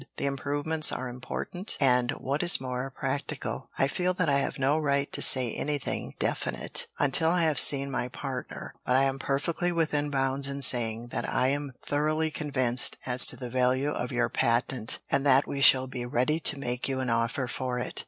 [0.17, 3.69] "The improvements are important, and, what is more, practical.
[3.77, 7.91] I feel that I have no right to say anything definite until I have seen
[7.91, 12.97] my partner, but I am perfectly within bounds in saying that I am thoroughly convinced
[13.05, 16.89] as to the value of your patent, and that we shall be ready to make
[16.89, 17.99] you an offer for it.